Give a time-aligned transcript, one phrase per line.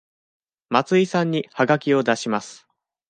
[0.69, 2.67] 松井さんにはがきを出します。